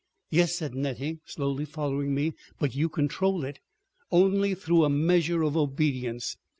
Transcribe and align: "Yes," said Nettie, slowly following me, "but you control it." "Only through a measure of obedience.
"Yes," 0.31 0.55
said 0.55 0.73
Nettie, 0.73 1.19
slowly 1.25 1.63
following 1.63 2.15
me, 2.15 2.33
"but 2.57 2.73
you 2.73 2.89
control 2.89 3.43
it." 3.45 3.59
"Only 4.11 4.55
through 4.55 4.83
a 4.83 4.89
measure 4.89 5.43
of 5.43 5.55
obedience. 5.55 6.37